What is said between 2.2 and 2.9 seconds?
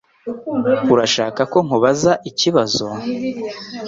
ikibazo?